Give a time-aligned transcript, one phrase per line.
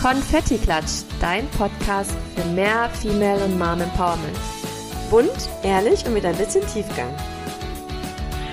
[0.00, 4.38] Konfetti Klatsch, dein Podcast für mehr Female und Mom Empowerment.
[5.10, 7.14] Bunt, ehrlich und mit ein bisschen Tiefgang.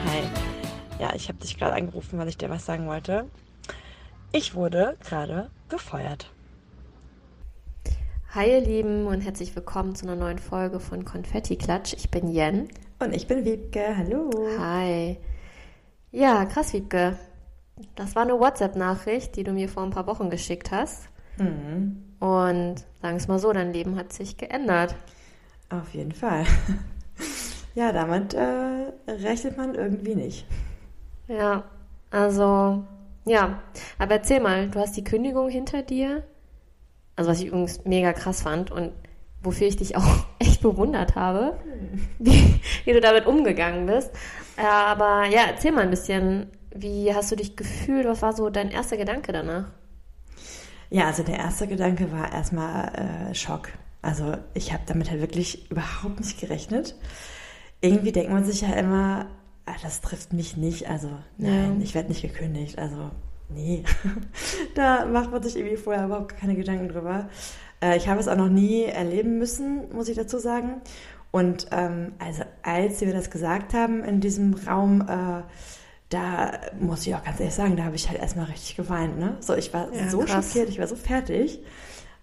[0.07, 0.23] Hi.
[0.99, 3.29] Ja, ich habe dich gerade angerufen, weil ich dir was sagen wollte.
[4.33, 6.29] Ich wurde gerade gefeuert.
[8.35, 11.93] Hi ihr Lieben und herzlich willkommen zu einer neuen Folge von Konfetti Klatsch.
[11.93, 12.67] Ich bin Jen.
[12.99, 13.95] Und ich bin Wiebke.
[13.95, 14.31] Hallo.
[14.59, 15.17] Hi.
[16.11, 17.17] Ja, krass, Wiebke.
[17.95, 21.07] Das war eine WhatsApp-Nachricht, die du mir vor ein paar Wochen geschickt hast.
[21.37, 22.03] Mhm.
[22.19, 24.95] Und sagen wir es mal so, dein Leben hat sich geändert.
[25.69, 26.45] Auf jeden Fall.
[27.75, 30.45] ja, damit äh, rechnet man irgendwie nicht.
[31.27, 31.63] Ja,
[32.09, 32.83] also,
[33.25, 33.61] ja.
[33.99, 36.23] Aber erzähl mal, du hast die Kündigung hinter dir.
[37.15, 38.91] Also, was ich übrigens mega krass fand und
[39.43, 41.57] wofür ich dich auch echt bewundert habe,
[42.19, 44.11] wie, wie du damit umgegangen bist.
[44.57, 48.07] Aber ja, erzähl mal ein bisschen, wie hast du dich gefühlt?
[48.07, 49.71] Was war so dein erster Gedanke danach?
[50.89, 53.69] Ja, also der erste Gedanke war erstmal äh, Schock.
[54.01, 56.95] Also ich habe damit halt wirklich überhaupt nicht gerechnet.
[57.81, 59.27] Irgendwie denkt man sich ja immer,
[59.65, 60.89] ah, das trifft mich nicht.
[60.89, 61.83] Also nein, ja.
[61.83, 62.79] ich werde nicht gekündigt.
[62.79, 63.11] Also
[63.49, 63.83] nee,
[64.75, 67.29] da macht man sich irgendwie vorher überhaupt keine Gedanken drüber.
[67.81, 70.81] Äh, ich habe es auch noch nie erleben müssen, muss ich dazu sagen.
[71.31, 75.43] Und ähm, also als sie mir das gesagt haben in diesem Raum, äh,
[76.09, 79.19] da muss ich auch ganz ehrlich sagen, da habe ich halt erstmal richtig geweint.
[79.19, 79.37] Ne?
[79.41, 80.47] So, ich war ja, so krass.
[80.47, 81.59] schockiert, ich war so fertig,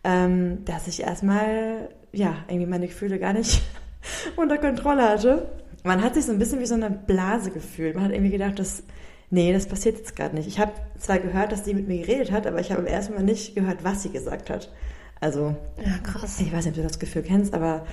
[0.05, 3.63] ähm, dass ich erstmal, ja, irgendwie meine Gefühle gar nicht
[4.37, 5.49] unter Kontrolle hatte.
[5.83, 7.95] Man hat sich so ein bisschen wie so eine Blase gefühlt.
[7.95, 8.83] Man hat irgendwie gedacht, dass,
[9.29, 10.49] nee, das passiert jetzt gerade nicht.
[10.49, 13.15] Ich habe zwar gehört, dass die mit mir geredet hat, aber ich habe im ersten
[13.15, 14.73] Mal nicht gehört, was sie gesagt hat.
[15.21, 16.41] Also, ja, krass.
[16.41, 17.87] Ich weiß nicht, ob du das Gefühl kennst, aber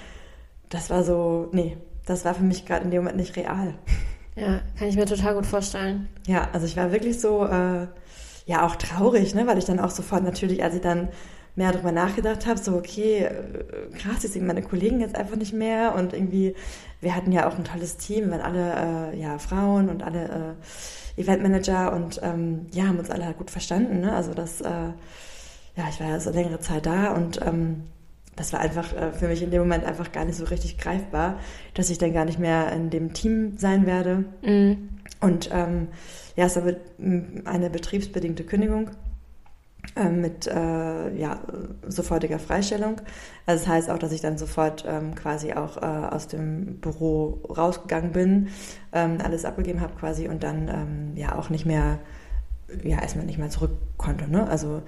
[0.70, 1.76] das war so, nee,
[2.06, 3.74] das war für mich gerade in dem Moment nicht real.
[4.42, 6.10] Ja, kann ich mir total gut vorstellen.
[6.26, 7.86] Ja, also ich war wirklich so, äh,
[8.48, 11.10] ja, auch traurig, ne, weil ich dann auch sofort natürlich, als ich dann
[11.56, 15.54] mehr darüber nachgedacht habe, so, okay, äh, krass, jetzt sind meine Kollegen jetzt einfach nicht
[15.54, 16.56] mehr und irgendwie,
[17.02, 20.56] wir hatten ja auch ein tolles Team, weil alle, äh, ja, Frauen und alle
[21.18, 24.70] äh, Eventmanager und ähm, ja, haben uns alle gut verstanden, ne, also das, äh,
[25.76, 27.84] ja, ich war ja so längere Zeit da und ähm,
[28.42, 31.38] das war einfach äh, für mich in dem Moment einfach gar nicht so richtig greifbar,
[31.76, 34.26] dass ich dann gar nicht mehr in dem Team sein werde.
[34.42, 34.90] Mhm.
[35.20, 35.90] Und ähm,
[36.36, 36.64] ja, es war
[37.46, 38.90] eine betriebsbedingte Kündigung
[39.96, 41.40] äh, mit äh, ja,
[41.88, 42.96] sofortiger Freistellung.
[43.46, 47.44] Also das heißt auch, dass ich dann sofort ähm, quasi auch äh, aus dem Büro
[47.48, 48.48] rausgegangen bin,
[48.92, 52.00] ähm, alles abgegeben habe quasi und dann ähm, ja auch nicht mehr,
[52.84, 54.28] ja erstmal nicht mehr zurück konnte.
[54.28, 54.50] Ne?
[54.50, 54.82] Also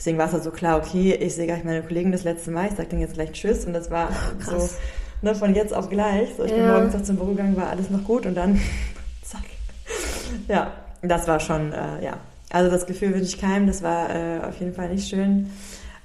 [0.00, 2.68] Deswegen war es halt so klar, okay, ich sehe gleich meine Kollegen das letzte Mal,
[2.68, 3.66] ich sage denen jetzt gleich Tschüss.
[3.66, 4.70] Und das war oh, so
[5.20, 6.30] ne, von jetzt auf gleich.
[6.38, 6.56] So, ich ja.
[6.56, 8.58] bin morgens auch zum Büro gegangen, war alles noch gut und dann
[9.22, 9.42] zack.
[10.48, 10.72] Ja,
[11.02, 12.14] das war schon, äh, ja.
[12.48, 15.50] Also das Gefühl wünsche ich keinem, das war äh, auf jeden Fall nicht schön.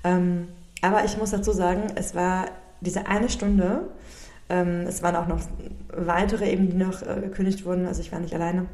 [0.04, 0.50] Ähm,
[0.82, 2.48] aber ich muss dazu sagen, es war
[2.82, 3.88] diese eine Stunde,
[4.50, 5.40] ähm, es waren auch noch
[5.88, 8.66] weitere eben, die noch äh, gekündigt wurden, also ich war nicht alleine.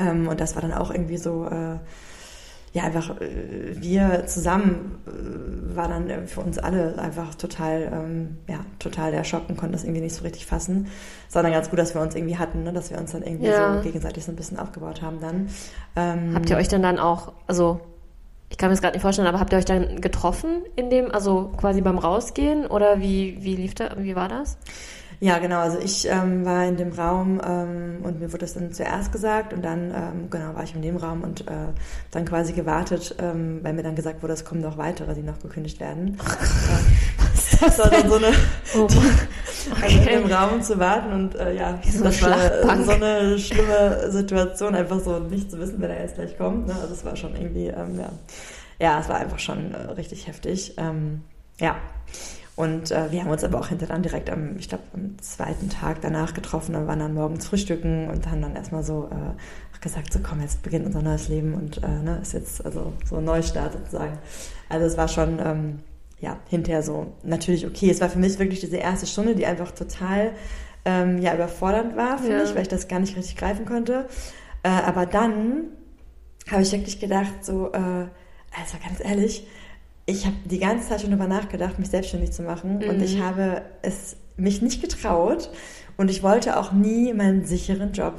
[0.00, 1.76] Ähm, und das war dann auch irgendwie so, äh,
[2.72, 8.60] ja, einfach äh, wir zusammen äh, war dann für uns alle einfach total, ähm, ja,
[8.78, 10.86] total der Schock und konnten das irgendwie nicht so richtig fassen.
[11.28, 12.72] Sondern ganz gut, dass wir uns irgendwie hatten, ne?
[12.72, 13.76] dass wir uns dann irgendwie ja.
[13.76, 15.48] so gegenseitig so ein bisschen aufgebaut haben dann.
[15.96, 17.80] Ähm, habt ihr euch dann dann auch, also
[18.48, 21.10] ich kann mir das gerade nicht vorstellen, aber habt ihr euch dann getroffen in dem,
[21.10, 24.58] also quasi beim Rausgehen oder wie, wie lief da, wie war das?
[25.22, 25.60] Ja, genau.
[25.60, 29.52] Also ich ähm, war in dem Raum ähm, und mir wurde das dann zuerst gesagt
[29.52, 31.68] und dann ähm, genau war ich in dem Raum und äh,
[32.10, 35.38] dann quasi gewartet, ähm, weil mir dann gesagt wurde, es kommen noch weitere, die noch
[35.38, 36.18] gekündigt werden.
[37.60, 38.32] das war dann so eine
[38.74, 38.88] oh.
[39.80, 44.10] also in dem Raum zu warten und äh, ja, so das war so eine schlimme
[44.10, 46.66] Situation, einfach so nicht zu wissen, wer da jetzt gleich kommt.
[46.66, 46.74] Ne?
[46.74, 48.10] Also es war schon irgendwie, ähm, ja,
[48.80, 50.74] ja, es war einfach schon äh, richtig heftig.
[50.78, 51.22] Ähm,
[51.60, 51.76] ja.
[52.54, 55.70] Und äh, wir haben uns aber auch hinterher dann direkt am, ich glaube, am zweiten
[55.70, 60.12] Tag danach getroffen und waren dann morgens frühstücken und haben dann erstmal so äh, gesagt,
[60.12, 63.24] so komm, jetzt beginnt unser neues Leben und äh, ne, ist jetzt also so ein
[63.24, 64.18] Neustart sozusagen.
[64.68, 65.80] Also es war schon, ähm,
[66.20, 67.90] ja, hinterher so natürlich okay.
[67.90, 70.32] Es war für mich wirklich diese erste Stunde, die einfach total
[70.84, 72.42] ähm, ja, überfordernd war für ja.
[72.42, 74.06] mich, weil ich das gar nicht richtig greifen konnte.
[74.62, 75.64] Äh, aber dann
[76.50, 79.46] habe ich wirklich gedacht, so, äh, also ganz ehrlich,
[80.06, 82.88] ich habe die ganze Zeit schon darüber nachgedacht, mich selbstständig zu machen mhm.
[82.88, 85.50] und ich habe es mich nicht getraut
[85.96, 88.18] und ich wollte auch nie meinen sicheren Job.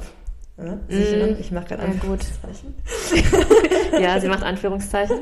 [0.56, 0.80] Ne?
[0.88, 1.40] Sicheren, mhm.
[1.40, 2.74] ich mache gerade Anführungszeichen.
[3.92, 5.20] Ja, ja, sie macht Anführungszeichen.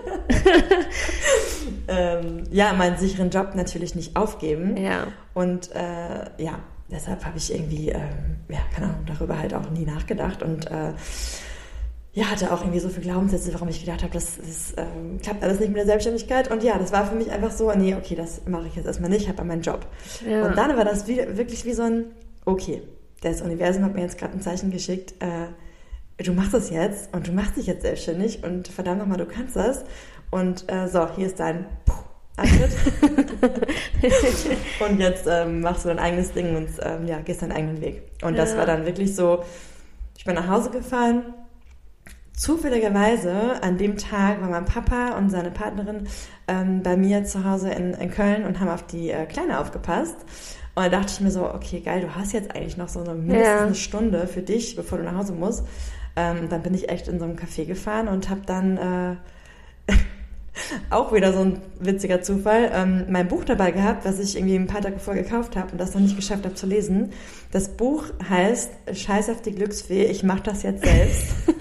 [1.89, 4.77] ähm, ja, meinen sicheren Job natürlich nicht aufgeben.
[4.77, 5.07] Ja.
[5.33, 6.59] Und äh, ja,
[6.91, 10.93] deshalb habe ich irgendwie, ähm, ja, keine Ahnung, darüber halt auch nie nachgedacht und äh,
[12.15, 15.43] ja, hatte auch irgendwie so viele Glaubenssätze, warum ich gedacht habe, das, das ähm, klappt
[15.43, 16.51] alles nicht mit der Selbstständigkeit.
[16.51, 19.09] Und ja, das war für mich einfach so, nee, okay, das mache ich jetzt erstmal
[19.09, 19.87] nicht, ich habe meinen Job.
[20.29, 20.47] Ja.
[20.47, 22.05] Und dann war das wie, wirklich wie so ein,
[22.45, 22.83] okay,
[23.23, 27.29] das Universum hat mir jetzt gerade ein Zeichen geschickt, äh, du machst das jetzt und
[27.29, 29.85] du machst dich jetzt selbstständig und verdammt nochmal, du kannst das.
[30.31, 31.67] Und äh, so, hier ist dein
[32.37, 32.73] Antritt.
[34.87, 38.03] und jetzt ähm, machst du dein eigenes Ding und ähm, ja, gehst deinen eigenen Weg.
[38.23, 38.59] Und das ja.
[38.59, 39.45] war dann wirklich so,
[40.17, 41.35] ich bin nach Hause gefahren.
[42.37, 46.09] Zufälligerweise an dem Tag war mein Papa und seine Partnerin
[46.49, 50.17] ähm, bei mir zu Hause in, in, Köln und haben auf die äh, Kleine aufgepasst.
[50.75, 53.15] Und da dachte ich mir so, okay, geil, du hast jetzt eigentlich noch so eine
[53.15, 53.67] mindestens ja.
[53.67, 55.65] eine Stunde für dich, bevor du nach Hause musst.
[56.17, 58.77] Ähm, dann bin ich echt in so einem Café gefahren und habe dann
[59.89, 59.93] äh,
[60.91, 64.67] auch wieder so ein witziger Zufall, ähm, mein Buch dabei gehabt, was ich irgendwie ein
[64.67, 67.11] paar Tage vorher gekauft habe und das noch nicht geschafft habe zu lesen.
[67.51, 71.27] Das Buch heißt Scheiß auf die Glücksfee, ich mache das jetzt selbst.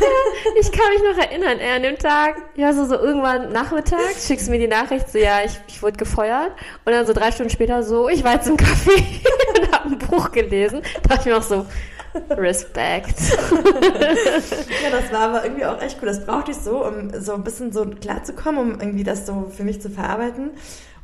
[0.60, 4.46] ich kann mich noch erinnern, er an dem Tag, ja, so, so irgendwann nachmittags schickst
[4.46, 6.52] du mir die Nachricht, so, ja, ich, ich wurde gefeuert.
[6.84, 8.98] Und dann so drei Stunden später so, ich war jetzt im Café
[9.58, 10.82] und habe ein Buch gelesen.
[11.02, 11.66] Da dachte ich mir auch so,
[12.30, 13.20] Respekt.
[13.30, 16.08] ja, das war aber irgendwie auch echt cool.
[16.08, 19.64] Das brauchte ich so, um so ein bisschen so klarzukommen, um irgendwie das so für
[19.64, 20.50] mich zu verarbeiten.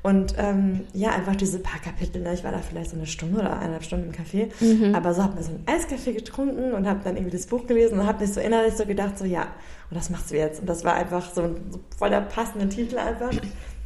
[0.04, 2.20] Und ähm, ja, einfach diese paar Kapitel.
[2.20, 2.34] Ne?
[2.34, 4.50] Ich war da vielleicht so eine Stunde oder eineinhalb Stunden im Café.
[4.60, 4.94] Mhm.
[4.94, 7.98] Aber so habe mir so einen Eiskaffee getrunken und habe dann irgendwie das Buch gelesen
[7.98, 9.46] und habe mich so innerlich so gedacht, so ja,
[9.88, 10.60] und das machst du jetzt.
[10.60, 13.30] Und das war einfach so ein so voll der passende Titel einfach.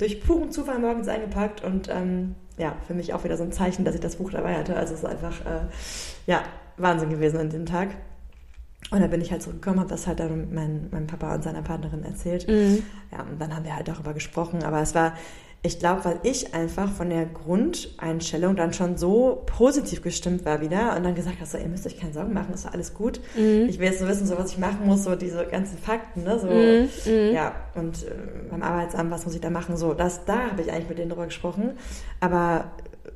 [0.00, 3.84] Durch puren Zufall morgens eingepackt und ähm, ja, für mich auch wieder so ein Zeichen,
[3.84, 4.74] dass ich das Buch dabei hatte.
[4.74, 5.66] Also es ist einfach, äh,
[6.26, 6.42] ja,
[6.78, 7.90] Wahnsinn gewesen an dem Tag.
[8.90, 11.62] Und dann bin ich halt zurückgekommen, habe das halt dann mein, meinem Papa und seiner
[11.62, 12.48] Partnerin erzählt.
[12.48, 12.82] Mhm.
[13.12, 14.64] Ja, und dann haben wir halt darüber gesprochen.
[14.64, 15.14] Aber es war,
[15.62, 20.96] ich glaube, weil ich einfach von der Grundeinstellung dann schon so positiv gestimmt war wieder
[20.96, 23.20] und dann gesagt habe, so, ihr müsst euch keine Sorgen machen, ist doch alles gut.
[23.36, 23.66] Mhm.
[23.68, 26.38] Ich will jetzt nur wissen, so was ich machen muss, so diese ganzen Fakten, ne?
[26.38, 26.88] So, mhm.
[27.12, 27.34] mhm.
[27.34, 28.10] ja, und äh,
[28.50, 29.76] beim Arbeitsamt, was muss ich da machen?
[29.76, 31.72] So, das, da habe ich eigentlich mit denen drüber gesprochen.
[32.20, 32.70] Aber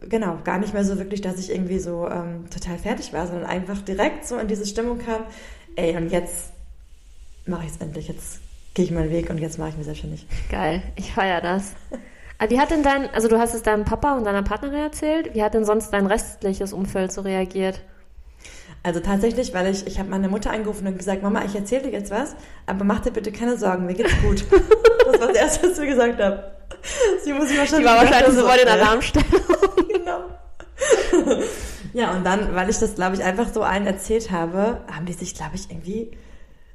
[0.09, 3.47] genau, gar nicht mehr so wirklich, dass ich irgendwie so ähm, total fertig war, sondern
[3.47, 5.23] einfach direkt so in diese Stimmung kam,
[5.77, 6.51] ey, und jetzt
[7.47, 8.41] mache ich es endlich, jetzt
[8.75, 10.27] gehe ich meinen Weg und jetzt mache ich mich selbstständig.
[10.51, 11.75] Geil, ich feiere das.
[12.43, 15.33] Aber wie hat denn dein, also du hast es deinem Papa und deiner Partnerin erzählt,
[15.33, 17.83] wie hat denn sonst dein restliches Umfeld so reagiert?
[18.83, 21.93] Also tatsächlich, weil ich, ich habe meine Mutter angerufen und gesagt, Mama, ich erzähle dir
[21.93, 22.35] jetzt was,
[22.67, 24.45] aber mach dir bitte keine Sorgen, mir geht's gut.
[24.51, 26.51] das war das Erste, was ich gesagt habe.
[27.23, 27.79] Sie muss wahrscheinlich.
[27.79, 29.29] Die war wahrscheinlich so voll in Alarmstellung.
[29.89, 30.25] genau.
[31.93, 35.13] ja, und dann, weil ich das, glaube ich, einfach so allen erzählt habe, haben die
[35.13, 36.11] sich, glaube ich, irgendwie,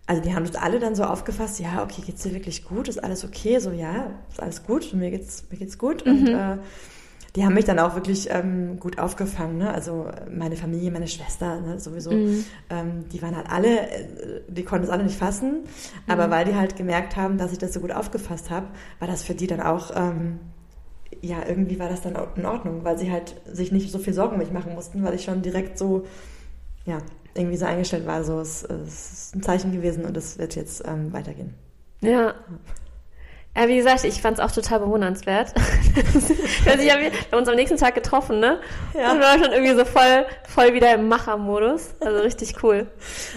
[0.07, 2.87] also die haben das alle dann so aufgefasst, ja, okay, geht's dir wirklich gut?
[2.87, 3.59] Ist alles okay?
[3.59, 6.05] So, ja, ist alles gut, mir geht's, mir geht's gut.
[6.05, 6.11] Mhm.
[6.11, 6.57] Und äh,
[7.35, 9.57] die haben mich dann auch wirklich ähm, gut aufgefangen.
[9.57, 9.71] Ne?
[9.71, 11.79] Also meine Familie, meine Schwester ne?
[11.79, 12.45] sowieso, mhm.
[12.69, 14.07] ähm, die waren halt alle, äh,
[14.47, 15.59] die konnten es alle nicht fassen.
[16.07, 16.31] Aber mhm.
[16.31, 18.67] weil die halt gemerkt haben, dass ich das so gut aufgefasst habe,
[18.99, 20.39] war das für die dann auch, ähm,
[21.21, 24.33] ja, irgendwie war das dann in Ordnung, weil sie halt sich nicht so viel Sorgen
[24.33, 26.05] um mich machen mussten, weil ich schon direkt so,
[26.87, 26.99] ja,
[27.35, 28.23] irgendwie so eingestellt war.
[28.23, 31.53] So, es, es ist ein Zeichen gewesen und es wird jetzt ähm, weitergehen.
[32.01, 32.33] ja.
[33.55, 33.67] ja.
[33.67, 35.51] Wie gesagt, ich fand es auch total bewundernswert.
[36.67, 38.59] also ich habe uns am nächsten Tag getroffen, ne?
[38.93, 39.11] Ja.
[39.11, 41.95] Und war schon irgendwie so voll, voll wieder im Machermodus.
[41.99, 42.85] Also richtig cool.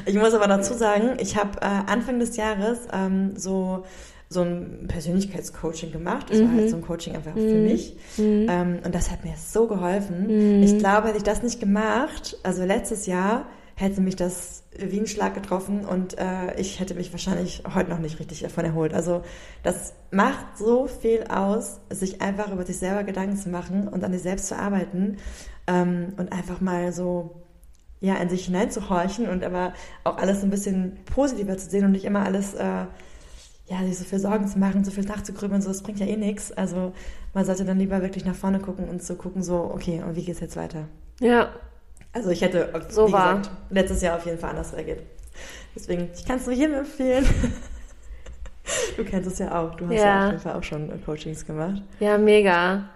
[0.05, 3.85] Ich muss aber dazu sagen, ich habe äh, Anfang des Jahres ähm, so
[4.33, 6.31] so ein Persönlichkeitscoaching gemacht.
[6.31, 6.45] Das mhm.
[6.45, 7.49] war halt so ein Coaching einfach mhm.
[7.49, 7.97] für mich.
[8.17, 8.47] Mhm.
[8.49, 10.59] Ähm, und das hat mir so geholfen.
[10.59, 10.63] Mhm.
[10.63, 15.07] Ich glaube, hätte ich das nicht gemacht, also letztes Jahr hätte mich das wie ein
[15.07, 18.93] Schlag getroffen und äh, ich hätte mich wahrscheinlich heute noch nicht richtig davon erholt.
[18.93, 19.23] Also
[19.63, 24.13] das macht so viel aus, sich einfach über sich selber Gedanken zu machen und an
[24.13, 25.17] sich selbst zu arbeiten
[25.67, 27.43] ähm, und einfach mal so
[28.01, 29.73] ja in sich hineinzuhorchen und aber
[30.05, 32.85] auch alles ein bisschen positiver zu sehen und nicht immer alles äh,
[33.71, 36.17] ja sich so viel Sorgen zu machen, so viel nachzugrübeln, so das bringt ja eh
[36.17, 36.53] nichts.
[36.53, 36.93] Also
[37.33, 40.17] man sollte dann lieber wirklich nach vorne gucken und zu so gucken so okay und
[40.17, 40.89] wie geht's jetzt weiter?
[41.21, 41.51] Ja,
[42.13, 43.39] also ich hätte, so wie war.
[43.39, 45.03] gesagt, letztes Jahr auf jeden Fall anders reagiert.
[45.75, 47.27] Deswegen, ich kann es nur jedem empfehlen.
[48.97, 49.75] Du kennst es ja auch.
[49.75, 50.01] Du hast ja.
[50.01, 51.83] ja auf jeden Fall auch schon äh, Coachings gemacht.
[51.99, 52.89] Ja, mega.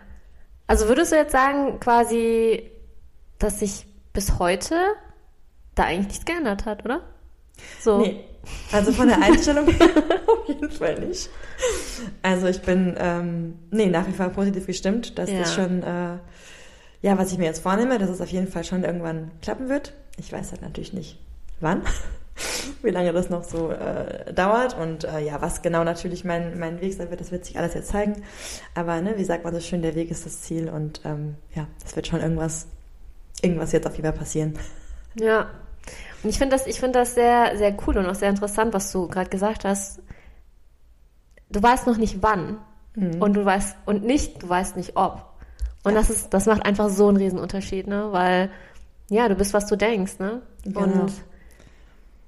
[0.69, 2.71] Also würdest du jetzt sagen, quasi,
[3.41, 4.77] dass sich bis heute
[5.75, 7.01] da eigentlich nichts geändert hat, oder?
[7.81, 7.99] So.
[7.99, 8.25] Nee.
[8.73, 9.89] Also von der Einstellung her
[10.27, 11.31] auf jeden Fall nicht.
[12.23, 15.19] Also ich bin, ähm, nee, nach wie vor positiv gestimmt.
[15.19, 15.41] Das ja.
[15.41, 16.19] ist schon, äh,
[17.03, 19.95] ja, was ich mir jetzt vornehme, dass es auf jeden Fall schon irgendwann klappen wird.
[20.17, 21.19] Ich weiß halt natürlich nicht,
[21.61, 21.83] wann,
[22.83, 26.81] wie lange das noch so äh, dauert und äh, ja, was genau natürlich mein, mein
[26.81, 28.23] Weg sein wird, das wird sich alles jetzt zeigen.
[28.75, 31.67] Aber ne, wie sagt man so schön, der Weg ist das Ziel und ähm, ja,
[31.85, 32.67] es wird schon irgendwas,
[33.43, 34.59] irgendwas jetzt auf jeden Fall passieren.
[35.15, 35.51] Ja.
[36.23, 38.91] Und ich finde das, ich finde das sehr, sehr cool und auch sehr interessant, was
[38.93, 40.01] du gerade gesagt hast.
[41.51, 42.59] Du weißt noch nicht wann.
[42.95, 43.21] Mhm.
[43.21, 45.35] Und du weißt, und nicht, du weißt nicht ob.
[45.83, 45.99] Und ja.
[45.99, 48.09] das ist, das macht einfach so einen Riesenunterschied, ne?
[48.11, 48.51] Weil,
[49.11, 50.43] ja, du bist, was du denkst, ne?
[50.65, 50.81] Genau.
[50.81, 51.13] Und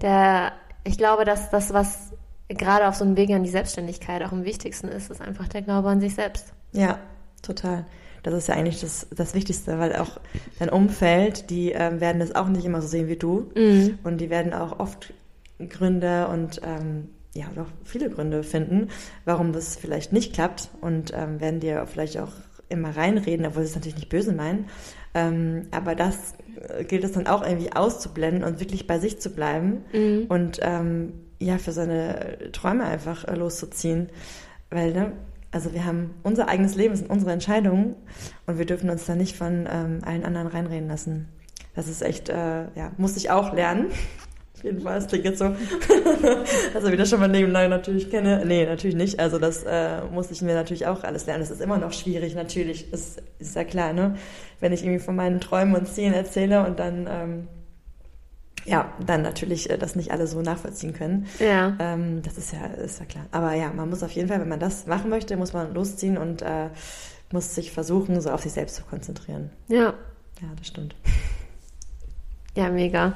[0.02, 0.52] der,
[0.84, 2.12] ich glaube, dass das, was
[2.48, 5.62] gerade auf so einem Weg an die Selbstständigkeit auch am wichtigsten ist, ist einfach der
[5.62, 6.52] Glaube an sich selbst.
[6.72, 6.98] Ja,
[7.42, 7.86] total.
[8.30, 10.18] Das ist ja eigentlich das, das Wichtigste, weil auch
[10.58, 13.50] dein Umfeld, die ähm, werden das auch nicht immer so sehen wie du.
[13.54, 13.98] Mhm.
[14.02, 15.12] Und die werden auch oft
[15.58, 18.88] Gründe und ähm, ja, auch viele Gründe finden,
[19.24, 22.32] warum das vielleicht nicht klappt und ähm, werden dir vielleicht auch
[22.68, 24.66] immer reinreden, obwohl sie es natürlich nicht böse meinen.
[25.14, 26.34] Ähm, aber das
[26.68, 30.26] äh, gilt es dann auch irgendwie auszublenden und wirklich bei sich zu bleiben mhm.
[30.28, 34.08] und ähm, ja, für seine Träume einfach äh, loszuziehen.
[34.70, 35.12] Weil, ne,
[35.50, 37.96] also wir haben unser eigenes Leben, es sind unsere Entscheidungen
[38.46, 41.28] und wir dürfen uns da nicht von ähm, allen anderen reinreden lassen.
[41.74, 43.86] Das ist echt, äh, ja, muss ich auch lernen.
[44.56, 45.44] Auf jeden Fall, es klingt jetzt so,
[46.74, 48.42] also wie das schon mein Leben lang natürlich kenne.
[48.46, 49.20] Nee, natürlich nicht.
[49.20, 51.42] Also das äh, musste ich mir natürlich auch alles lernen.
[51.42, 52.90] Das ist immer noch schwierig, natürlich.
[52.90, 54.16] Ist, ist ja klar, ne?
[54.58, 57.48] Wenn ich irgendwie von meinen Träumen und Zielen erzähle und dann ähm,
[58.66, 61.26] ja, dann natürlich äh, das nicht alle so nachvollziehen können.
[61.38, 61.76] Ja.
[61.78, 63.26] Ähm, das ist ja, ist ja klar.
[63.30, 66.18] Aber ja, man muss auf jeden Fall, wenn man das machen möchte, muss man losziehen
[66.18, 66.68] und äh,
[67.32, 69.50] muss sich versuchen, so auf sich selbst zu konzentrieren.
[69.68, 69.94] Ja.
[70.40, 70.94] Ja, das stimmt.
[72.56, 73.14] Ja, mega.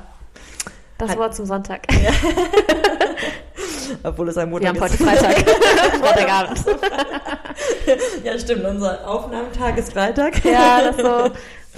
[0.98, 1.86] Das Hat, Wort zum Sonntag.
[1.92, 2.12] Ja.
[4.02, 4.98] Obwohl es ein Montag ist.
[5.00, 5.50] Wir haben heute Freitag.
[6.00, 6.64] Freitagabend.
[8.24, 8.64] ja, stimmt.
[8.64, 10.44] Unser Aufnahmetag ist Freitag.
[10.44, 11.30] ja, das ist so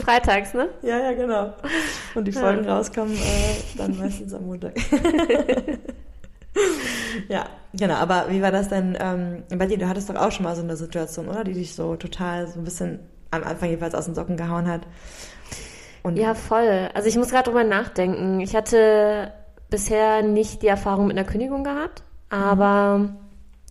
[0.02, 0.68] Freitags, ne?
[0.82, 1.52] Ja, ja, genau.
[2.14, 2.76] Und die Folgen ja.
[2.76, 4.74] rauskommen äh, dann meistens am Montag.
[7.28, 7.94] ja, genau.
[7.94, 9.78] Aber wie war das denn ähm, bei dir?
[9.78, 11.44] Du hattest doch auch schon mal so eine Situation, oder?
[11.44, 13.00] Die dich so total so ein bisschen
[13.30, 14.82] am Anfang jedenfalls aus den Socken gehauen hat.
[16.02, 16.90] Und ja, voll.
[16.94, 18.40] Also ich muss gerade drüber nachdenken.
[18.40, 19.32] Ich hatte
[19.72, 23.16] bisher nicht die Erfahrung mit einer Kündigung gehabt, aber mhm.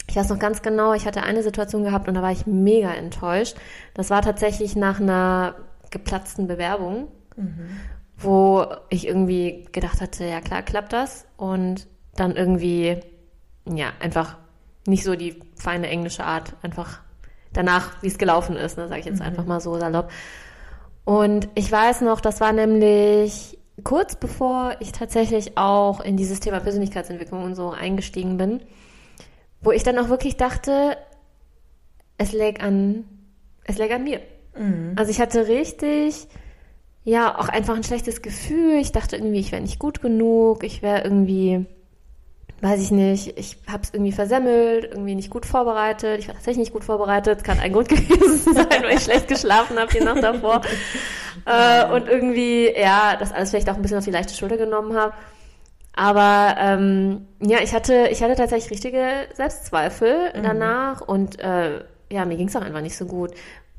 [0.07, 2.93] ich weiß noch ganz genau, ich hatte eine Situation gehabt und da war ich mega
[2.93, 3.55] enttäuscht.
[3.93, 5.55] Das war tatsächlich nach einer
[5.91, 7.79] geplatzten Bewerbung, mhm.
[8.17, 11.25] wo ich irgendwie gedacht hatte, ja klar, klappt das.
[11.37, 12.97] Und dann irgendwie,
[13.65, 14.37] ja, einfach
[14.87, 16.99] nicht so die feine englische Art, einfach
[17.53, 19.27] danach, wie es gelaufen ist, ne, sage ich jetzt mhm.
[19.27, 20.11] einfach mal so salopp.
[21.05, 26.59] Und ich weiß noch, das war nämlich kurz bevor ich tatsächlich auch in dieses Thema
[26.59, 28.61] Persönlichkeitsentwicklung und so eingestiegen bin,
[29.61, 30.97] wo ich dann auch wirklich dachte,
[32.17, 33.05] es lag an,
[33.63, 34.21] es lag an mir.
[34.57, 34.93] Mhm.
[34.95, 36.27] Also ich hatte richtig,
[37.03, 38.79] ja, auch einfach ein schlechtes Gefühl.
[38.79, 41.65] Ich dachte irgendwie, ich wäre nicht gut genug, ich wäre irgendwie,
[42.61, 46.19] weiß ich nicht, ich habe es irgendwie versemmelt, irgendwie nicht gut vorbereitet.
[46.19, 47.43] Ich war tatsächlich nicht gut vorbereitet.
[47.43, 50.61] Kann ein Grund gewesen sein, weil ich schlecht geschlafen habe die Nacht davor.
[51.45, 54.95] äh, und irgendwie, ja, das alles vielleicht auch ein bisschen auf die leichte Schulter genommen
[54.95, 55.13] habe.
[55.93, 60.43] Aber ähm, ja, ich hatte, ich hatte tatsächlich richtige Selbstzweifel mhm.
[60.43, 63.31] danach und äh, ja, mir ging es auch einfach nicht so gut.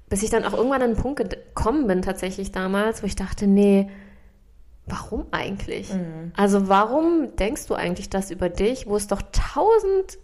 [0.09, 3.47] Bis ich dann auch irgendwann an einen Punkt gekommen bin, tatsächlich damals, wo ich dachte,
[3.47, 3.89] nee,
[4.87, 5.93] warum eigentlich?
[5.93, 6.33] Mhm.
[6.37, 10.19] Also warum denkst du eigentlich das über dich, wo es doch tausend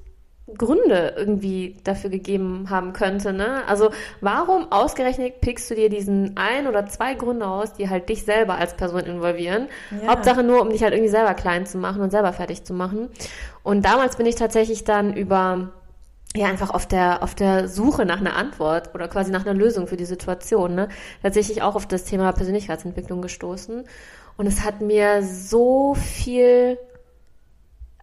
[0.56, 3.64] Gründe irgendwie dafür gegeben haben könnte, ne?
[3.66, 3.90] Also
[4.22, 8.54] warum ausgerechnet pickst du dir diesen ein oder zwei Gründe aus, die halt dich selber
[8.54, 9.68] als Person involvieren?
[10.02, 10.08] Ja.
[10.08, 13.10] Hauptsache nur, um dich halt irgendwie selber klein zu machen und selber fertig zu machen.
[13.62, 15.72] Und damals bin ich tatsächlich dann über
[16.34, 19.86] ja einfach auf der auf der Suche nach einer Antwort oder quasi nach einer Lösung
[19.86, 20.88] für die Situation, ne?
[21.22, 23.84] Tatsächlich auch auf das Thema Persönlichkeitsentwicklung gestoßen
[24.38, 26.78] und es hat mir so viel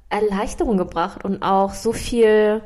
[0.10, 2.62] Erleichterung gebracht und auch so viel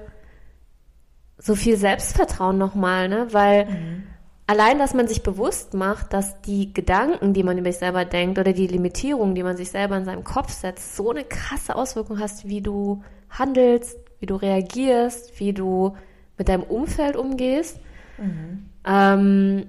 [1.38, 3.28] so viel Selbstvertrauen nochmal, ne?
[3.32, 4.04] Weil mhm.
[4.46, 8.40] allein, dass man sich bewusst macht, dass die Gedanken, die man über sich selber denkt
[8.40, 12.20] oder die Limitierungen, die man sich selber in seinem Kopf setzt, so eine krasse Auswirkung
[12.20, 15.96] hast, wie du handelst, wie du reagierst, wie du
[16.38, 17.80] mit deinem Umfeld umgehst.
[18.18, 18.66] Mhm.
[18.86, 19.68] Ähm,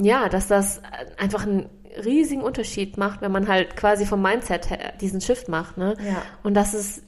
[0.00, 0.82] ja, dass das
[1.16, 1.70] einfach einen
[2.04, 5.76] riesigen Unterschied macht, wenn man halt quasi vom Mindset her diesen Shift macht.
[5.76, 5.96] Ne?
[6.04, 6.22] Ja.
[6.42, 7.02] Und dass es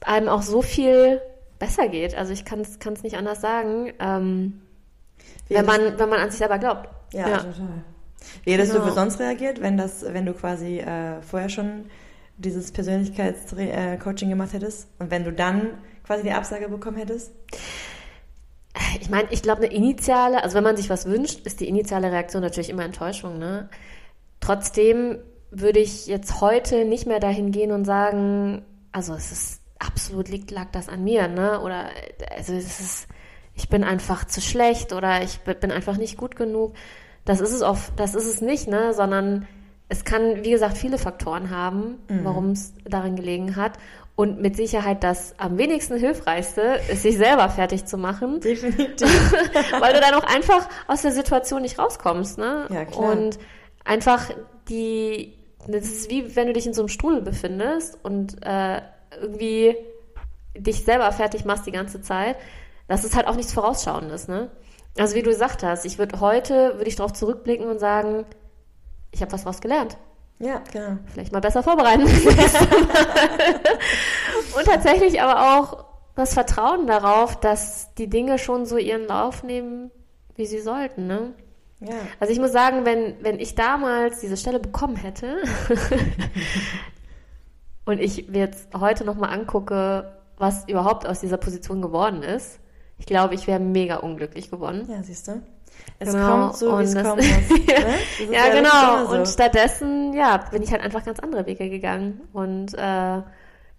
[0.00, 1.20] einem auch so viel
[1.58, 2.16] besser geht.
[2.16, 4.62] Also ich kann es nicht anders sagen, ähm,
[5.48, 6.88] wenn, man, wenn man an sich selber glaubt.
[7.12, 7.38] Ja, ja.
[7.38, 7.84] total.
[8.44, 8.86] Wie hättest genau.
[8.86, 11.86] du sonst reagiert, wenn das, wenn du quasi äh, vorher schon
[12.36, 17.32] dieses Persönlichkeitscoaching gemacht hättest und wenn du dann quasi die Absage bekommen hättest?
[19.02, 22.12] Ich meine, ich glaube, eine initiale, also wenn man sich was wünscht, ist die initiale
[22.12, 23.36] Reaktion natürlich immer Enttäuschung.
[23.36, 23.68] Ne?
[24.38, 25.18] Trotzdem
[25.50, 30.52] würde ich jetzt heute nicht mehr dahin gehen und sagen, also es ist absolut liegt,
[30.52, 31.60] lag das an mir, ne?
[31.62, 31.86] Oder
[32.36, 33.08] also es ist,
[33.56, 36.74] ich bin einfach zu schlecht oder ich bin einfach nicht gut genug.
[37.24, 38.94] Das ist es oft, das ist es nicht, ne?
[38.94, 39.48] Sondern
[39.88, 42.24] es kann, wie gesagt, viele Faktoren haben, Mhm.
[42.24, 43.72] warum es darin gelegen hat.
[44.14, 49.32] Und mit Sicherheit das am wenigsten hilfreichste ist, sich selber fertig zu machen, Definitiv.
[49.80, 52.36] weil du dann auch einfach aus der Situation nicht rauskommst.
[52.36, 52.66] Ne?
[52.70, 53.12] Ja, klar.
[53.12, 53.38] Und
[53.84, 54.30] einfach
[54.68, 55.34] die,
[55.66, 58.82] das ist wie wenn du dich in so einem Strudel befindest und äh,
[59.20, 59.76] irgendwie
[60.56, 62.36] dich selber fertig machst die ganze Zeit.
[62.88, 64.28] Das ist halt auch nichts Vorausschauendes.
[64.28, 64.50] Ne?
[64.98, 68.26] Also wie du gesagt hast, ich würde heute, würde ich darauf zurückblicken und sagen,
[69.10, 69.96] ich habe was draus gelernt.
[70.38, 70.98] Ja, genau.
[71.12, 72.02] Vielleicht mal besser vorbereiten.
[74.56, 75.84] und tatsächlich aber auch
[76.14, 79.90] das Vertrauen darauf, dass die Dinge schon so ihren Lauf nehmen,
[80.34, 81.06] wie sie sollten.
[81.06, 81.32] Ne?
[81.80, 81.94] Ja.
[82.20, 85.42] Also ich muss sagen, wenn, wenn ich damals diese Stelle bekommen hätte
[87.84, 92.58] und ich mir jetzt heute nochmal angucke, was überhaupt aus dieser Position geworden ist,
[92.98, 94.86] ich glaube, ich wäre mega unglücklich geworden.
[94.88, 95.42] Ja, siehst du?
[95.98, 97.58] Es Genau, kommt so, wie es kommen muss.
[97.66, 98.34] Ne?
[98.34, 99.06] Ja, wirklich genau.
[99.06, 99.14] so.
[99.16, 102.78] Und stattdessen, ja, bin ich halt einfach ganz andere Wege gegangen und äh,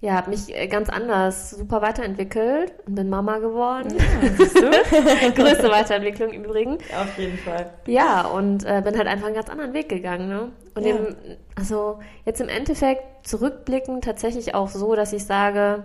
[0.04, 3.96] ja, habe mich äh, ganz anders super weiterentwickelt und bin Mama geworden.
[3.98, 4.70] Ja, siehst du?
[5.36, 6.78] Größte Weiterentwicklung im Übrigen.
[6.94, 7.74] Auf jeden Fall.
[7.88, 10.28] Ja, und äh, bin halt einfach einen ganz anderen Weg gegangen.
[10.28, 10.52] Ne?
[10.76, 10.90] Und Ja.
[10.96, 11.16] eben,
[11.56, 15.84] also jetzt im Endeffekt zurückblicken tatsächlich auch so, dass ich sage,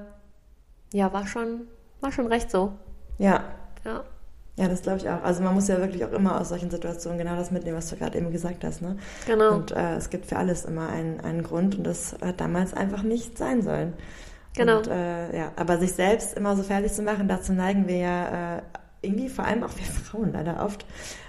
[0.92, 1.68] ja, war schon,
[2.00, 2.72] war schon recht so.
[3.18, 3.44] Ja,
[3.84, 4.02] Ja.
[4.58, 5.22] Ja, das glaube ich auch.
[5.22, 7.96] Also man muss ja wirklich auch immer aus solchen Situationen genau das mitnehmen, was du
[7.96, 8.82] gerade eben gesagt hast.
[8.82, 8.96] Ne?
[9.24, 9.54] Genau.
[9.54, 13.04] Und äh, es gibt für alles immer einen, einen Grund und das hat damals einfach
[13.04, 13.92] nicht sein sollen.
[14.56, 14.78] Genau.
[14.78, 18.56] Und, äh, ja, aber sich selbst immer so fertig zu machen, dazu neigen wir ja
[18.56, 18.62] äh,
[19.00, 20.84] irgendwie, vor allem auch wir Frauen leider oft,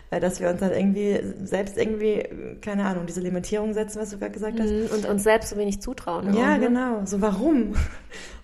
[0.09, 2.23] dass wir uns dann irgendwie selbst irgendwie,
[2.61, 4.71] keine Ahnung, diese Limitierung setzen, was du gerade gesagt hast.
[4.71, 6.33] Mhm, Und uns selbst so wenig zutrauen.
[6.33, 6.59] Ja, auch, ne?
[6.59, 7.01] genau.
[7.05, 7.75] So, warum?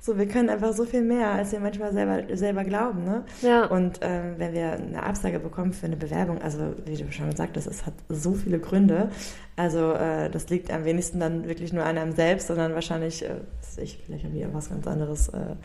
[0.06, 3.24] So, wir können einfach so viel mehr, als wir manchmal selber, selber glauben, ne?
[3.42, 3.66] Ja.
[3.66, 7.58] Und ähm, wenn wir eine Absage bekommen für eine Bewerbung, also wie du schon gesagt
[7.58, 9.10] hast, es hat so viele Gründe.
[9.56, 13.32] Also äh, das liegt am wenigsten dann wirklich nur an einem selbst, sondern wahrscheinlich, äh,
[13.78, 15.56] ich, vielleicht haben die was ganz anderes äh,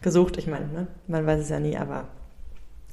[0.00, 0.38] gesucht.
[0.38, 0.86] Ich meine, ne?
[1.06, 2.08] man weiß es ja nie, aber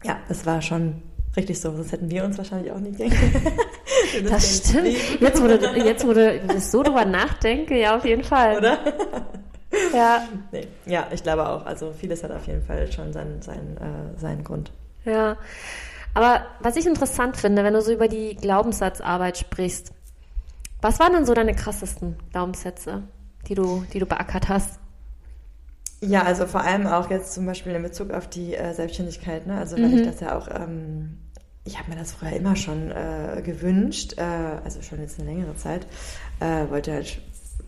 [0.03, 1.01] ja, es war schon
[1.35, 1.71] richtig so.
[1.75, 3.59] Sonst hätten wir uns wahrscheinlich auch nicht kennengelernt.
[4.29, 4.87] Das stimmt.
[5.19, 8.57] Jetzt, wo du, jetzt, wo du das so drüber nachdenke, ja, auf jeden Fall.
[8.57, 8.77] Oder?
[9.93, 10.67] Ja, Nee.
[10.87, 11.63] Ja, ich glaube auch.
[11.65, 14.71] Also vieles hat auf jeden Fall schon seinen, seinen, äh, seinen Grund.
[15.05, 15.37] ja.
[16.15, 19.91] Aber was ich interessant finde, wenn du so über die Glaubenssatzarbeit sprichst,
[20.81, 23.03] was waren denn so deine krassesten Glaubenssätze,
[23.47, 24.79] die du, die du beackert hast?
[26.01, 29.47] Ja, also vor allem auch jetzt zum Beispiel in Bezug auf die äh, Selbstständigkeit.
[29.47, 29.57] Ne?
[29.57, 29.95] Also weil Mhm.
[29.95, 31.17] ich das ja auch, ähm,
[31.65, 35.55] ich habe mir das früher immer schon äh, gewünscht, äh, also schon jetzt eine längere
[35.57, 35.85] Zeit,
[36.39, 37.19] äh, wollte halt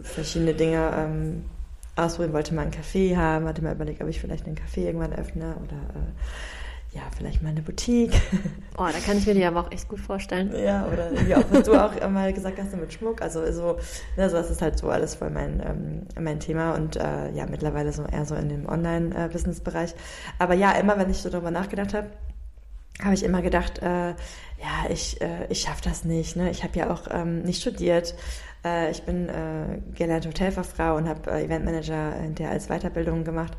[0.01, 1.45] verschiedene Dinge ähm,
[1.97, 5.13] ausprobieren, wollte mal einen Café haben, hatte mir überlegt, ob ich vielleicht einen Café irgendwann
[5.13, 6.11] öffne oder äh,
[6.91, 8.13] ja, vielleicht mal eine Boutique.
[8.77, 10.55] Oh, da kann ich mir die aber auch echt gut vorstellen.
[10.57, 13.21] Ja, oder irgendwie auch, was du auch mal gesagt hast, mit Schmuck.
[13.21, 13.77] Also so,
[14.17, 17.45] ne, so das ist halt so alles voll mein, ähm, mein Thema und äh, ja,
[17.45, 19.93] mittlerweile so eher so in dem Online-Business-Bereich.
[20.39, 22.07] Aber ja, immer wenn ich so darüber nachgedacht habe,
[23.03, 26.35] habe ich immer gedacht, äh, ja, ich, äh, ich schaffe das nicht.
[26.35, 26.49] Ne?
[26.49, 28.15] Ich habe ja auch ähm, nicht studiert.
[28.63, 33.53] Äh, ich bin äh, gelernte Hotelfachfrau und habe äh, Eventmanager hinterher als Weiterbildung gemacht,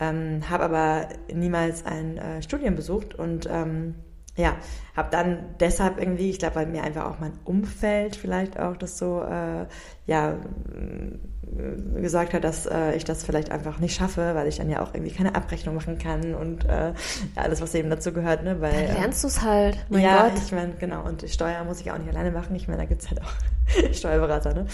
[0.00, 3.94] ähm, habe aber niemals ein äh, Studium besucht und ähm,
[4.38, 4.56] ja,
[4.96, 8.96] habe dann deshalb irgendwie, ich glaube, weil mir einfach auch mein Umfeld vielleicht auch das
[8.96, 9.66] so, äh,
[10.06, 14.70] ja, äh, gesagt hat, dass äh, ich das vielleicht einfach nicht schaffe, weil ich dann
[14.70, 16.94] ja auch irgendwie keine Abrechnung machen kann und äh, ja,
[17.36, 18.60] alles, was eben dazu gehört, ne?
[18.60, 19.76] Weil, Dann lernst du es halt.
[19.88, 20.38] Mein ja, Gott.
[20.44, 22.54] ich meine, genau, und die Steuer muss ich auch nicht alleine machen.
[22.54, 24.66] Ich meine, da gibt es halt auch Steuerberater, ne?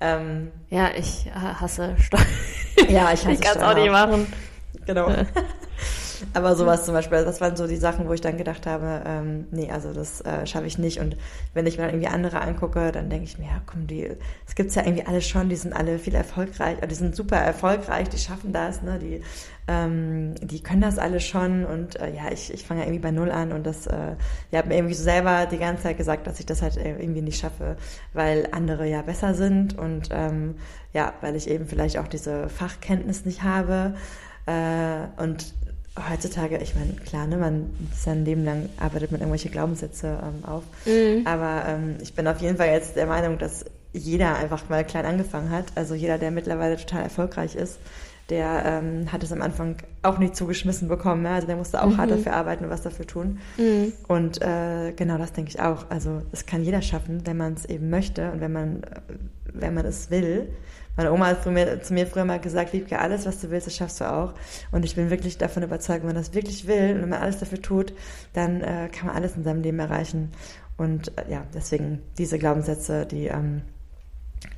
[0.00, 2.24] Ähm, Ja, ich hasse Steuern.
[2.88, 4.26] ja, ich hasse Ich kann es auch nicht machen.
[4.88, 5.08] Genau.
[6.34, 9.46] Aber sowas zum Beispiel, das waren so die Sachen, wo ich dann gedacht habe, ähm,
[9.50, 10.98] nee, also das äh, schaffe ich nicht.
[10.98, 11.16] Und
[11.54, 14.10] wenn ich mir dann irgendwie andere angucke, dann denke ich mir, ja, komm, die,
[14.44, 18.08] das gibt's ja irgendwie alle schon, die sind alle viel erfolgreich, die sind super erfolgreich,
[18.08, 19.22] die schaffen das, ne, die,
[19.68, 21.64] ähm, die können das alle schon.
[21.64, 24.16] Und äh, ja, ich, ich fange ja irgendwie bei Null an und das, äh,
[24.50, 27.22] ja, habe mir irgendwie so selber die ganze Zeit gesagt, dass ich das halt irgendwie
[27.22, 27.76] nicht schaffe,
[28.12, 30.56] weil andere ja besser sind und ähm,
[30.92, 33.94] ja, weil ich eben vielleicht auch diese Fachkenntnis nicht habe.
[34.48, 35.52] Äh, und
[36.10, 40.62] heutzutage, ich meine, klar, ne, man sein Leben lang arbeitet mit irgendwelche Glaubenssätze ähm, auf.
[40.86, 41.26] Mhm.
[41.26, 45.04] Aber ähm, ich bin auf jeden Fall jetzt der Meinung, dass jeder einfach mal klein
[45.06, 45.66] angefangen hat.
[45.74, 47.78] Also jeder, der mittlerweile total erfolgreich ist,
[48.30, 51.22] der ähm, hat es am Anfang auch nicht zugeschmissen bekommen.
[51.22, 51.30] Ne?
[51.30, 51.96] Also der musste auch Mhm.
[51.96, 53.38] hart dafür arbeiten und was dafür tun.
[53.56, 53.92] Mhm.
[54.06, 55.86] Und äh, genau das denke ich auch.
[55.88, 58.82] Also das kann jeder schaffen, wenn man es eben möchte und wenn man,
[59.52, 60.48] wenn man es will.
[60.98, 63.68] Meine Oma hat zu mir, zu mir früher mal gesagt, Liebke, alles, was du willst,
[63.68, 64.34] das schaffst du auch.
[64.72, 67.38] Und ich bin wirklich davon überzeugt, wenn man das wirklich will und wenn man alles
[67.38, 67.92] dafür tut,
[68.32, 70.32] dann äh, kann man alles in seinem Leben erreichen.
[70.76, 73.62] Und äh, ja, deswegen diese Glaubenssätze, die, ähm,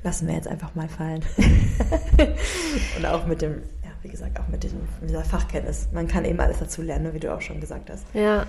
[0.03, 1.23] lassen wir jetzt einfach mal fallen.
[2.97, 5.89] und auch mit dem, ja, wie gesagt, auch mit, diesem, mit dieser Fachkenntnis.
[5.93, 8.03] Man kann eben alles dazu lernen, wie du auch schon gesagt hast.
[8.15, 8.47] Ja.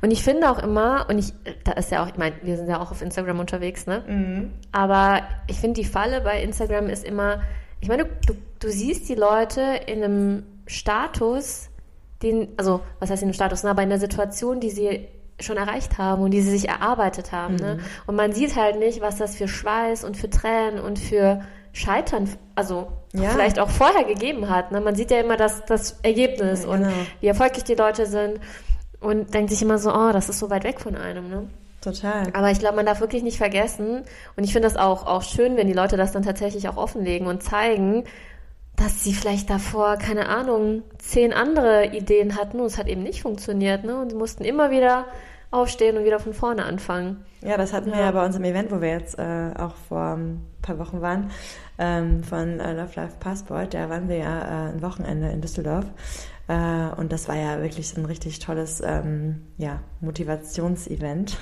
[0.00, 1.32] Und ich finde auch immer, und ich,
[1.64, 4.02] da ist ja auch, ich meine, wir sind ja auch auf Instagram unterwegs, ne?
[4.06, 4.52] Mhm.
[4.72, 7.40] Aber ich finde, die Falle bei Instagram ist immer,
[7.80, 11.68] ich meine, du, du siehst die Leute in einem Status,
[12.22, 15.08] den, also was heißt in einem Status, ne, aber in der Situation, die sie
[15.40, 17.56] schon erreicht haben und die sie sich erarbeitet haben.
[17.56, 17.74] Ne?
[17.74, 17.80] Mhm.
[17.80, 17.84] Ne?
[18.06, 22.28] Und man sieht halt nicht, was das für Schweiß und für Tränen und für Scheitern,
[22.54, 23.30] also ja.
[23.30, 24.72] vielleicht auch vorher gegeben hat.
[24.72, 24.80] Ne?
[24.80, 26.88] Man sieht ja immer das, das Ergebnis ja, genau.
[26.88, 28.40] und wie erfolgreich die Leute sind
[29.02, 31.28] und denkt sich immer so, oh, das ist so weit weg von einem.
[31.28, 31.48] Ne?
[31.80, 32.28] Total.
[32.32, 34.02] Aber ich glaube, man darf wirklich nicht vergessen,
[34.36, 37.26] und ich finde das auch, auch schön, wenn die Leute das dann tatsächlich auch offenlegen
[37.26, 38.04] und zeigen,
[38.76, 43.22] dass sie vielleicht davor, keine Ahnung, zehn andere Ideen hatten und es hat eben nicht
[43.22, 43.84] funktioniert.
[43.84, 44.00] Ne?
[44.00, 45.06] Und sie mussten immer wieder
[45.50, 47.24] aufstehen und wieder von vorne anfangen.
[47.42, 47.96] Ja, das hatten ja.
[47.96, 51.30] wir ja bei unserem Event, wo wir jetzt äh, auch vor ein paar Wochen waren,
[51.78, 53.74] ähm, von äh, Love Life Passport.
[53.74, 55.84] Da waren wir ja äh, ein Wochenende in Düsseldorf.
[56.48, 61.38] Äh, und das war ja wirklich ein richtig tolles ähm, ja, Motivationsevent.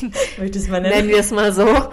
[0.38, 0.96] Möchte ich es mal nennen.
[0.96, 1.66] Nennen wir es mal so.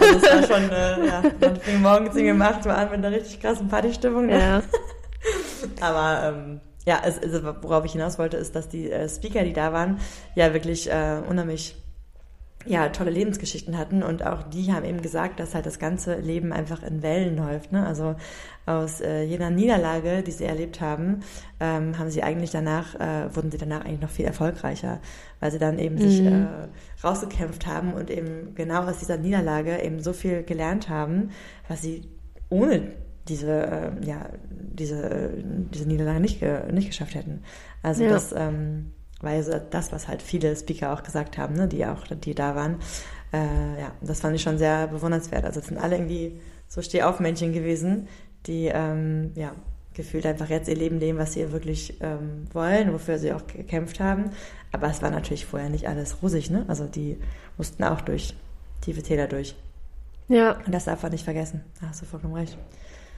[0.00, 3.10] Also das war schon, äh, ja, man fing morgens um 8 Uhr an mit einer
[3.10, 4.26] richtig krassen Partystimmung.
[4.26, 4.38] Ne?
[4.38, 4.62] Ja.
[5.80, 9.52] Aber ähm, ja, es, also worauf ich hinaus wollte, ist, dass die äh, Speaker, die
[9.52, 9.98] da waren,
[10.34, 11.76] ja wirklich äh, unheimlich
[12.66, 16.52] ja, tolle Lebensgeschichten hatten und auch die haben eben gesagt, dass halt das ganze Leben
[16.52, 17.72] einfach in Wellen läuft.
[17.72, 17.86] Ne?
[17.86, 18.16] Also
[18.66, 21.20] aus äh, jeder Niederlage, die sie erlebt haben,
[21.60, 25.00] ähm, haben sie eigentlich danach, äh, wurden sie danach eigentlich noch viel erfolgreicher,
[25.40, 26.00] weil sie dann eben mhm.
[26.00, 26.46] sich äh,
[27.02, 31.30] rausgekämpft haben und eben genau aus dieser Niederlage eben so viel gelernt haben,
[31.68, 32.02] was sie
[32.50, 32.92] ohne
[33.28, 37.42] diese, äh, ja, diese, diese Niederlage nicht, ge nicht geschafft hätten.
[37.82, 38.10] Also ja.
[38.10, 42.34] das ähm, so das, was halt viele Speaker auch gesagt haben, ne, die auch, die
[42.34, 42.76] da waren.
[43.32, 45.44] Äh, ja, das fand ich schon sehr bewundernswert.
[45.44, 48.08] Also es sind alle irgendwie so Stehaufmännchen gewesen,
[48.46, 49.52] die ähm, ja
[49.94, 53.98] gefühlt einfach jetzt ihr Leben leben, was sie wirklich ähm, wollen, wofür sie auch gekämpft
[53.98, 54.30] haben.
[54.70, 56.64] Aber es war natürlich vorher nicht alles rosig, ne?
[56.68, 57.18] Also die
[57.56, 58.36] mussten auch durch
[58.80, 59.56] tiefe Täler durch.
[60.28, 60.58] Ja.
[60.64, 61.62] Und das darf man nicht vergessen.
[61.80, 62.56] Da hast du vollkommen recht.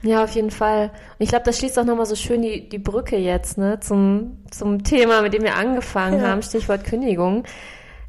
[0.03, 0.85] Ja, auf jeden Fall.
[0.85, 4.43] Und ich glaube, das schließt auch nochmal so schön die, die Brücke jetzt, ne, zum,
[4.49, 6.29] zum Thema, mit dem wir angefangen ja.
[6.29, 7.43] haben, Stichwort Kündigung.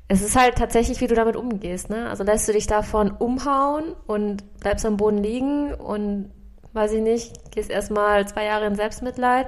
[0.08, 2.08] Es ist halt tatsächlich, wie du damit umgehst, ne?
[2.08, 6.30] Also lässt du dich davon umhauen und bleibst am Boden liegen und
[6.72, 9.46] weiß ich nicht, gehst erstmal zwei Jahre in Selbstmitleid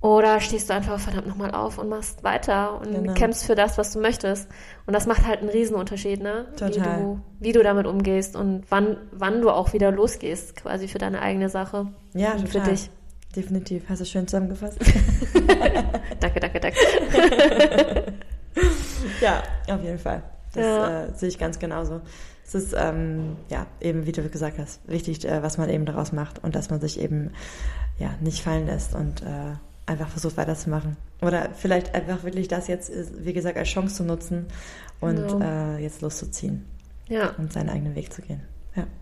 [0.00, 3.14] oder stehst du einfach verdammt nochmal auf und machst weiter und genau.
[3.14, 4.48] kämpfst für das, was du möchtest.
[4.86, 6.46] Und das macht halt einen Riesenunterschied, ne?
[6.56, 6.70] Total.
[6.70, 10.98] Wie du, wie du damit umgehst und wann, wann du auch wieder losgehst, quasi für
[10.98, 11.88] deine eigene Sache.
[12.14, 12.64] Ja, und total.
[12.64, 12.90] Für dich.
[13.34, 13.88] Definitiv.
[13.88, 14.78] Hast du schön zusammengefasst.
[16.20, 16.78] danke, danke, danke.
[19.20, 20.22] ja, auf jeden Fall.
[20.54, 21.04] Das ja.
[21.04, 22.00] äh, sehe ich ganz genauso.
[22.46, 26.12] Es ist, ähm, ja, eben, wie du gesagt hast, wichtig, äh, was man eben daraus
[26.12, 27.32] macht und dass man sich eben,
[27.98, 29.56] ja, nicht fallen lässt und äh,
[29.88, 30.96] einfach versucht weiterzumachen.
[31.22, 32.92] Oder vielleicht einfach wirklich das jetzt,
[33.24, 34.46] wie gesagt, als Chance zu nutzen
[35.00, 35.40] und genau.
[35.40, 36.64] äh, jetzt loszuziehen.
[37.08, 37.30] Ja.
[37.38, 38.42] Und seinen eigenen Weg zu gehen.
[38.76, 38.84] Ja.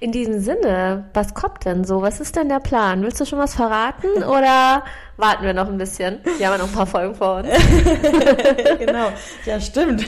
[0.00, 2.00] In diesem Sinne, was kommt denn so?
[2.00, 3.02] Was ist denn der Plan?
[3.02, 4.84] Willst du schon was verraten oder
[5.18, 6.20] warten wir noch ein bisschen?
[6.38, 7.48] Wir haben ja noch ein paar Folgen vor uns.
[8.78, 9.12] genau,
[9.44, 10.06] ja stimmt.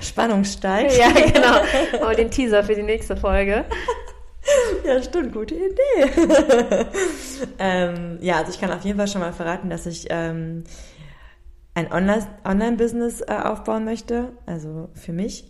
[0.00, 0.96] Spannung steigt.
[0.96, 1.60] Ja, genau.
[2.02, 3.66] Aber den Teaser für die nächste Folge.
[4.84, 6.10] Ja, stimmt, gute Idee.
[7.58, 10.64] ähm, ja, also ich kann auf jeden Fall schon mal verraten, dass ich ähm,
[11.74, 15.48] ein Online-Business äh, aufbauen möchte, also für mich.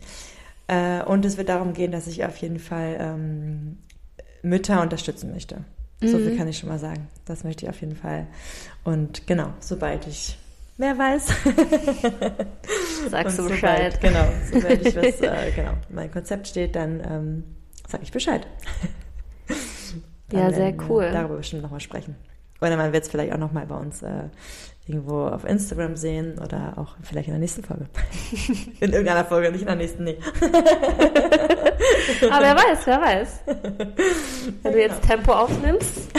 [0.69, 3.79] Äh, und es wird darum gehen, dass ich auf jeden Fall ähm,
[4.43, 5.65] Mütter unterstützen möchte.
[6.01, 6.09] Mhm.
[6.09, 6.39] So viel mhm.
[6.39, 7.09] kann ich schon mal sagen.
[7.27, 8.27] Das möchte ich auf jeden Fall.
[8.85, 10.39] Und genau, sobald ich
[10.77, 11.27] mehr weiß,
[13.11, 14.01] sagst du Bescheid.
[14.01, 17.45] genau, sobald ich was, äh, genau, mein Konzept steht, dann ähm,
[17.89, 18.47] sag ich Bescheid.
[20.33, 21.11] ja, sehr cool.
[21.13, 22.17] Darüber bestimmt nochmal sprechen.
[22.61, 24.29] Oder man wird es vielleicht auch nochmal bei uns äh,
[24.87, 27.87] irgendwo auf Instagram sehen oder auch vielleicht in der nächsten Folge.
[28.81, 30.19] in irgendeiner Folge, nicht in der nächsten, nee.
[32.31, 33.41] Aber wer weiß, wer weiß.
[34.63, 36.11] Wenn du jetzt Tempo aufnimmst.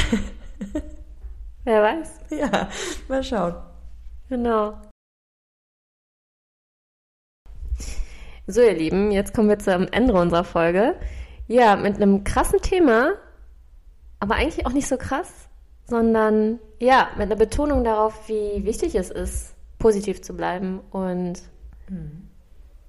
[1.63, 2.19] wer weiß.
[2.32, 2.69] Ja,
[3.08, 3.56] mal schauen.
[4.30, 4.78] Genau.
[8.47, 10.95] So, ihr Lieben, jetzt kommen wir zum Ende unserer Folge.
[11.47, 13.13] Ja, mit einem krassen Thema,
[14.19, 15.47] aber eigentlich auch nicht so krass,
[15.86, 21.41] sondern ja, mit einer Betonung darauf, wie wichtig es ist, positiv zu bleiben und
[21.89, 22.27] mhm.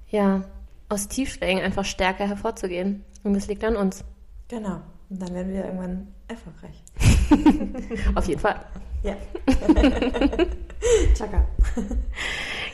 [0.09, 0.42] ja,
[0.88, 3.05] aus Tiefschlägen einfach stärker hervorzugehen.
[3.23, 4.05] Und das liegt an uns.
[4.49, 4.81] Genau.
[5.11, 6.83] Und dann werden wir irgendwann erfolgreich.
[8.14, 8.61] Auf jeden Fall.
[9.03, 9.16] Ja.
[11.14, 11.45] Chaka.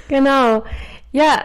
[0.09, 0.63] Genau.
[1.13, 1.45] Ja,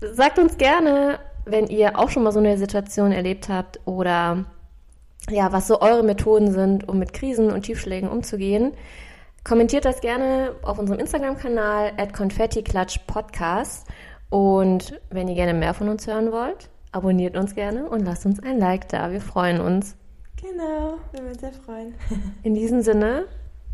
[0.00, 4.44] sagt uns gerne, wenn ihr auch schon mal so eine Situation erlebt habt oder
[5.28, 8.72] ja, was so eure Methoden sind, um mit Krisen und Tiefschlägen umzugehen.
[9.44, 13.86] Kommentiert das gerne auf unserem Instagram-Kanal at konfettiklatschpodcast.
[14.28, 18.40] Und wenn ihr gerne mehr von uns hören wollt, abonniert uns gerne und lasst uns
[18.42, 19.10] ein Like da.
[19.10, 19.96] Wir freuen uns.
[20.40, 21.94] Genau, wir würden sehr freuen.
[22.42, 23.26] In diesem Sinne,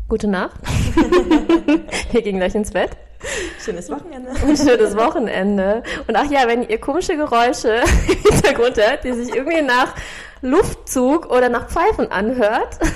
[0.09, 0.59] gute Nacht.
[2.11, 2.97] wir gehen gleich ins Bett.
[3.63, 4.31] Schönes Wochenende.
[4.45, 5.83] Und schönes Wochenende.
[6.07, 9.95] Und ach ja, wenn ihr komische Geräusche im Hintergrund hört, die sich irgendwie nach
[10.41, 12.77] Luftzug oder nach Pfeifen anhört.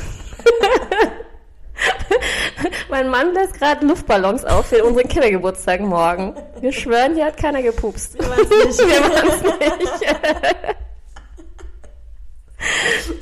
[2.90, 6.36] mein Mann lässt gerade Luftballons auf für unseren Kindergeburtstag morgen.
[6.60, 8.20] Wir schwören, hier hat keiner gepupst.
[8.20, 8.80] Wir waren's nicht.
[8.80, 10.06] Wir waren's nicht.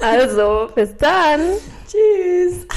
[0.02, 1.40] also, bis dann.
[1.88, 2.68] Tschüss.